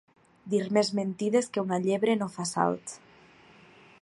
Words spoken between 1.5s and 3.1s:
que una llebre no fa salts.